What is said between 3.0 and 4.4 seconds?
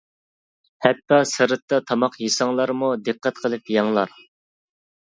دىققەت قىلىپ يەڭلار!